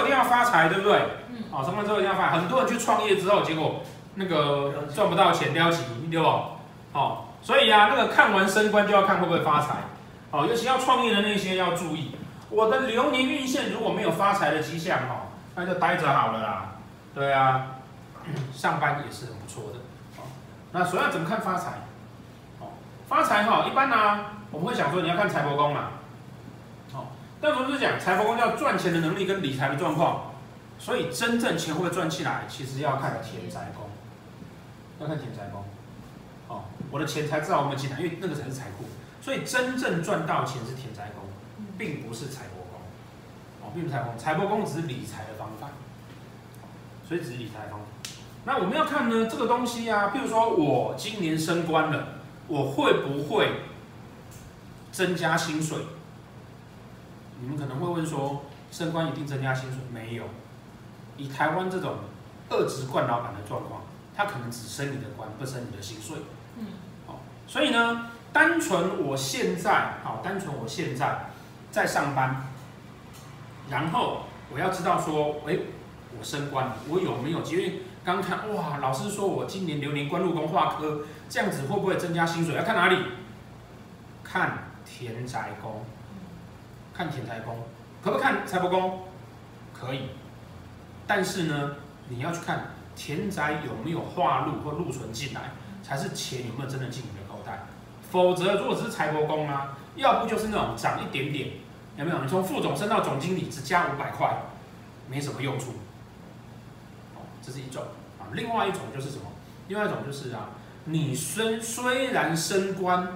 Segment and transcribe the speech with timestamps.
[0.00, 0.98] 一定要发财，对不对？
[1.28, 1.44] 嗯。
[1.50, 2.30] 哦，升官之后一定要发。
[2.30, 3.82] 很多人去创业之后，结果
[4.14, 6.26] 那个赚不到钱，撩起，对不？
[6.92, 9.76] 哦，所以啊，那个看完升官就要看会不会发财。
[10.30, 12.14] 哦，尤其要创业的那些要注意，
[12.50, 16.72] 我的流年运线如果没有发财的迹象，哦，那就待着好了啦。
[17.14, 17.66] 对啊，
[18.54, 19.78] 上班也是很不错的。
[20.18, 20.22] 哦，
[20.72, 21.72] 那所以要怎么看发财？
[22.60, 22.68] 哦，
[23.08, 24.20] 发财哈，一般呢，啊，
[24.52, 25.88] 我们会想说你要看财帛宫嘛。
[27.40, 30.32] 但我们是讲财帛宫叫赚钱的能力跟理财的状况，
[30.78, 33.88] 所以真正钱会不会赚起来，其实要看田宅宫，
[35.00, 35.64] 要看田宅宫。
[36.48, 38.84] 哦，我的钱财至少我们进来，因为那个才是财库。
[39.22, 41.24] 所以真正赚到钱是田宅宫，
[41.78, 42.80] 并不是财帛宫。
[43.62, 45.68] 哦，并不是财帛宫，财帛宫只是理财的方法。
[47.08, 47.86] 所以只是理财方法。
[48.44, 52.08] 那我们要看呢，这个东西啊，譬如说我今年升官了，
[52.48, 53.62] 我会不会
[54.92, 55.78] 增加薪水？
[57.40, 59.78] 你们可能会问说，升官一定增加薪水？
[59.92, 60.24] 没有，
[61.16, 61.96] 以台湾这种
[62.50, 63.82] 二职冠老板的状况，
[64.14, 66.18] 他可能只升你的官，不升你的薪水。
[66.58, 66.66] 嗯，
[67.06, 71.30] 好，所以呢，单纯我现在，好，单纯我现在
[71.70, 72.44] 在上班，
[73.70, 75.58] 然后我要知道说，哎，
[76.18, 77.82] 我升官了，我有没有机会？
[78.04, 82.54] 刚看哇，老师说我今年流年官禄宫化科，这样子会不会增加薪水？
[82.54, 82.96] 要看哪里？
[84.22, 85.84] 看田宅宫。
[87.00, 87.56] 看钱财宫，
[88.02, 89.04] 可不看财帛宫？
[89.72, 90.10] 可以，
[91.06, 91.76] 但是呢，
[92.10, 95.52] 你要去看钱财有没有化禄或禄存进来，
[95.82, 97.60] 才是钱有没有真的进你的口袋。
[98.10, 101.52] 否则，如果是财帛宫啊，要不就是那种涨一点点，
[101.96, 102.18] 有没有？
[102.22, 104.36] 你从副总升到总经理，只加五百块，
[105.08, 105.70] 没什么用处。
[107.14, 107.82] 哦，这是一种
[108.18, 108.28] 啊。
[108.32, 109.22] 另外一种就是什么？
[109.68, 110.50] 另外一种就是啊，
[110.84, 113.08] 你升虽然升官，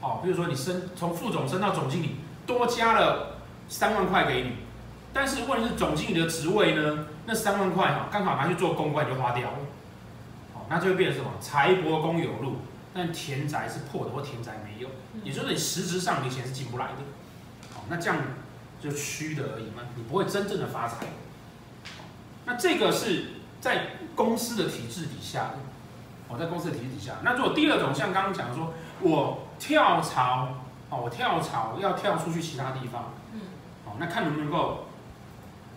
[0.00, 2.18] 哦，比如说你升从副总升到总经理。
[2.46, 3.38] 多加了
[3.68, 4.52] 三万块给你，
[5.12, 7.06] 但是问题是总经理的职位呢？
[7.26, 9.58] 那三万块哈，刚好拿去做公关就花掉了，
[10.52, 11.30] 好，那就会变成什么？
[11.40, 12.56] 财帛宫有路，
[12.92, 14.88] 但田宅是破的，或田宅没有，
[15.22, 16.98] 也就是你实质上你钱是进不来的，
[17.74, 18.18] 好，那这样
[18.78, 21.06] 就虚的而已嘛，你不会真正的发财。
[22.44, 23.28] 那这个是
[23.62, 25.52] 在公司的体制底下，
[26.28, 27.14] 我在公司的体制底下。
[27.22, 30.60] 那如果第二种像刚刚讲的说，我跳槽。
[30.96, 33.40] 我跳槽要跳出去其他地方，嗯，
[33.86, 34.86] 哦，那看能不能够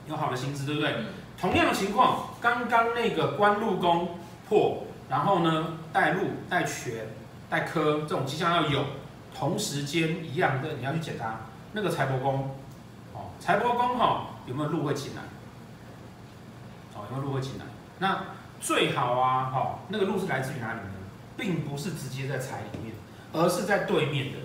[0.07, 0.91] 有好的薪资，对不对？
[0.97, 1.05] 嗯、
[1.39, 4.17] 同样的情况，刚刚那个官禄宫
[4.47, 7.07] 破，然后呢带禄带权
[7.49, 8.83] 带科这种迹象要有，
[9.33, 11.41] 同时间一样的，你要去检查
[11.73, 12.55] 那个财帛宫，
[13.13, 15.21] 哦，财帛宫哈有没有禄会进来？
[16.95, 17.65] 哦，有没有禄会进来？
[17.99, 18.23] 那
[18.59, 20.93] 最好啊，哈，那个禄是来自于哪里呢？
[21.37, 22.95] 并不是直接在财里面，
[23.31, 24.39] 而是在对面的。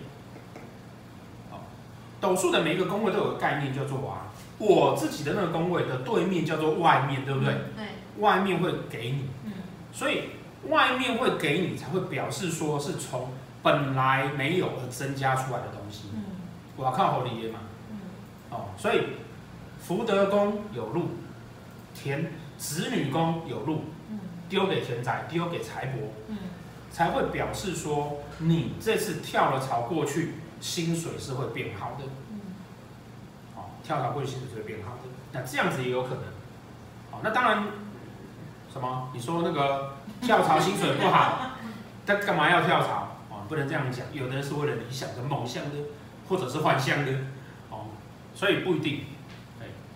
[2.22, 7.52] 斗数的每一个宫位都有个概念，叫做啊，我自己的那个宫位的对面叫做外面，对不对？
[7.76, 7.84] 对。
[8.22, 9.52] 外面会给你，嗯，
[9.92, 10.20] 所以
[10.68, 16.04] 外面会给你，才会表示说是从本来没有而增加出来的东西。
[16.14, 16.22] 嗯。
[16.76, 17.58] 我要靠好理嘛。
[17.90, 17.98] 嗯。
[18.50, 19.00] 哦，所以
[19.80, 21.08] 福德宫有禄，
[21.92, 25.96] 田子女宫有禄，嗯，丢给田宅，丢给财帛，
[26.28, 26.36] 嗯，
[26.92, 30.34] 才会表示说你这次跳了槽过去。
[30.62, 32.40] 薪水是会变好的，嗯，
[33.54, 35.00] 好，跳槽过去薪水是会变好的，
[35.32, 36.22] 那这样子也有可能，
[37.10, 37.64] 好，那当然，
[38.72, 39.10] 什么？
[39.12, 41.50] 你说那个跳槽薪水不好，
[42.06, 43.16] 他干嘛要跳槽？
[43.28, 45.76] 哦，不能这样讲，有的人是为了理想的、梦想的，
[46.28, 47.12] 或者是幻象的，
[47.70, 47.86] 哦，
[48.32, 49.06] 所以不一定。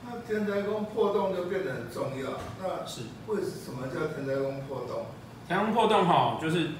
[0.08, 2.30] 那田宅宫破洞就变得很重要，
[2.60, 5.06] 那是为什么叫天台宫破洞？
[5.46, 6.70] 田宅宫破洞哈，就是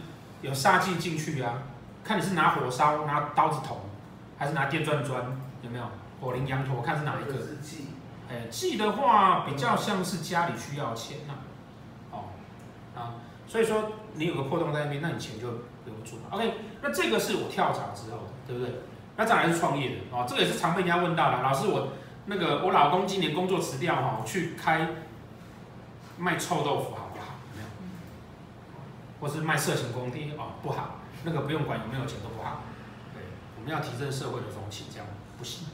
[0.43, 1.62] 有煞气进去啊。
[2.06, 3.79] 看你是拿火烧、拿刀子捅，
[4.38, 5.20] 还是拿电钻钻，
[5.62, 5.85] 有没有？
[6.20, 7.32] 火灵羊驼，看是哪一个？
[7.32, 7.88] 是忌。
[8.31, 11.43] 哎，忌的话比较像是家里需要钱呐、啊。
[12.12, 12.25] 哦，
[12.97, 13.14] 啊，
[13.47, 15.49] 所以说你有个破洞在那边，那你钱就
[15.85, 16.23] 留不住了。
[16.31, 18.73] OK，那这个是我跳槽之后，对不对？
[19.17, 21.43] 那再来是创业的哦，这个也是常被人家问到的。
[21.43, 21.88] 老师，我
[22.26, 24.88] 那个我老公今年工作辞掉哈，去开
[26.17, 27.35] 卖臭豆腐好不好？
[27.50, 27.69] 有没有？
[29.20, 31.00] 或是卖色情工地哦，不好。
[31.26, 32.62] 那个不用管有没有钱都不好，
[33.12, 33.20] 对，
[33.58, 35.06] 我们要提振社会的风气，这样
[35.37, 35.67] 不行，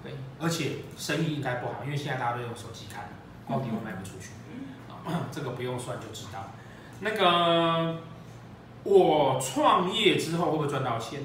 [0.00, 3.08] 对，而且生意应该不好，因为现在大家都用手机看，
[3.44, 4.30] 光碟我卖不出去，
[5.04, 6.52] 啊，这个不用算就知道。
[7.00, 7.98] 那个
[8.84, 11.20] 我创业之后会不会赚到钱？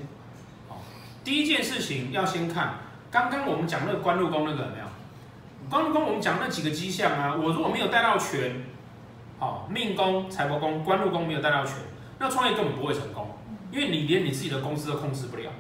[0.70, 0.78] 哦，
[1.24, 2.80] 第一件事情要先看，
[3.12, 4.86] 刚刚我们讲那个官禄宫那个有没有？
[5.70, 8.64] 官禄宫我们讲那几个迹象啊，我如果没有带到权，
[9.38, 11.76] 好，命宫、财帛宫、官禄宫没有带到权，
[12.18, 13.38] 那创业根本不会成功。
[13.78, 15.52] 因为你连你自己的公司都控制不了，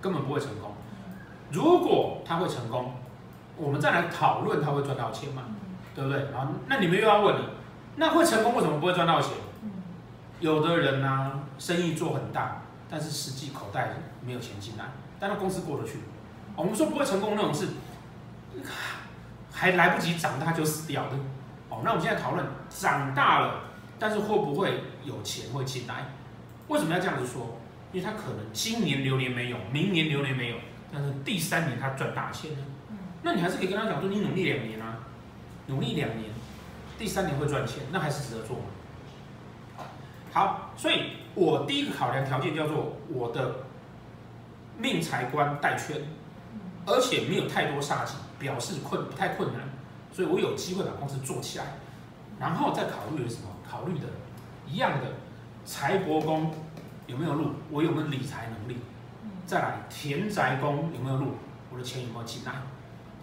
[0.00, 0.72] 根本不会成功。
[1.50, 2.92] 如果他会成功，
[3.56, 5.42] 我们再来讨论他会赚到钱嘛，
[5.92, 6.30] 对不对？
[6.32, 7.40] 然后那你们又要问你，
[7.96, 9.32] 那会成功为什么不会赚到钱？
[10.38, 14.84] 有的人呢、啊，生意做很大，但是实际口袋没有钱进来，
[15.18, 15.98] 但他公司过得去。
[16.54, 17.66] 我们说不会成功那种是，
[19.52, 21.16] 还来不及长大就死掉的。
[21.68, 23.54] 哦，那我们现在讨论长大了，
[23.98, 26.06] 但是会不会有钱会进来？
[26.68, 27.58] 为什么要这样子说？
[27.92, 30.56] 因为他可能今年流年没有，明年流年没有，
[30.92, 32.58] 但是第三年他赚大钱了。
[33.22, 34.98] 那你还是可以跟他讲说，你努力两年啊，
[35.66, 36.30] 努力两年，
[36.98, 38.64] 第三年会赚钱，那还是值得做吗？
[40.32, 43.64] 好，所以我第一个考量条件叫做我的
[44.76, 46.02] 命财官带圈，
[46.84, 49.62] 而且没有太多煞气，表示困不太困难，
[50.12, 51.64] 所以我有机会把公司做起来，
[52.38, 53.48] 然后再考虑的什么？
[53.68, 54.06] 考虑的
[54.66, 55.06] 一样的
[55.66, 56.50] 财帛宫
[57.08, 57.50] 有没有路？
[57.70, 58.78] 我有没有理财能力？
[59.44, 61.32] 再来田宅宫有没有路？
[61.70, 62.52] 我的钱有没有进来？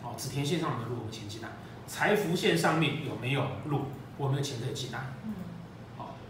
[0.04, 0.96] 哦，子田线上有没有路？
[1.04, 1.48] 我的钱进来？
[1.88, 3.86] 财福线上面有没有路？
[4.18, 5.00] 我有没有钱可以进来？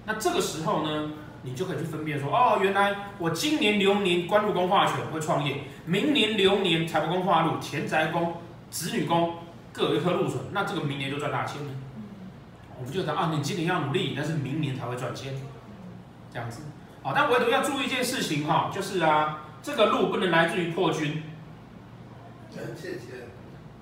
[0.06, 1.12] 那这个时候呢，
[1.42, 8.36] 你就可以去分辨说，哦，原来我今年流年官禄宫化权会创业，明年流年财帛宫化禄，田宅宫、
[8.70, 9.36] 子女宫
[9.72, 11.72] 各有一颗禄存，那这个明年就赚大钱了。
[12.78, 15.34] 我们就讲啊，你今年要努力，但是明年才会赚钱，
[16.34, 16.64] 这样子。
[17.04, 21.22] 好，但唯独要注意一件事情哈，就是啊，这个路不能来自于破军。
[22.56, 23.28] 很借钱。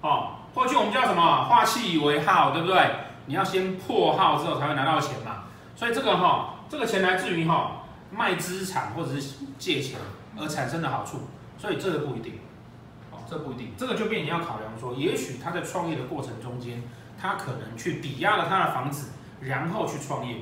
[0.02, 1.46] 哦，破军我们叫什么？
[1.46, 2.96] 化气为耗，对不对？
[3.28, 5.44] 你要先破耗之后才会拿到钱嘛。
[5.76, 10.00] 所以这个哈，这个钱来自于哈卖资产或者是借钱
[10.38, 11.20] 而产生的好处，
[11.58, 12.40] 所以这个不一定，
[13.12, 16.82] 哦，这不一定，这个就变你要考量说，也许他在创业的过程中间，
[17.20, 20.38] 他可能去抵押了他的房子，然后去创业，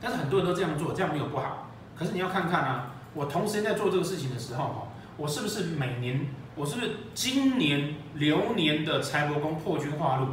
[0.00, 10.26] 但是很多人都这样做，这样没有不好，可是你要看看啊，我同时在做这个事情的时候哈，我是不是每年，我是不是今年流年的财帛宫破军化禄，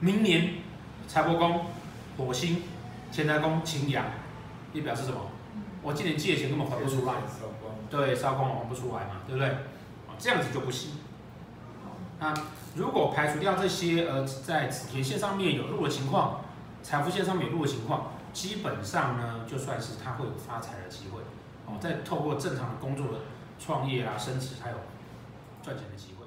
[0.00, 0.54] 明年
[1.06, 1.66] 财帛宫
[2.16, 2.62] 火星。
[3.12, 4.06] 钱财宫擎羊，
[4.72, 5.18] 也表示什么？
[5.82, 7.12] 我今年借钱根本还不出来，
[7.90, 9.54] 对，烧光了还不出来嘛，对不对？
[10.18, 10.92] 这样子就不行。
[12.18, 12.32] 那
[12.74, 16.40] 如果排除掉这些，呃，在子田线上面有路的情况，
[16.82, 21.20] 财富线上面有路的情况，基本上呢，就算是他会有发财的机会，
[21.66, 23.18] 哦，再透过正常的工作的
[23.58, 24.76] 创业啊、升职，还有
[25.62, 26.21] 赚钱的机会。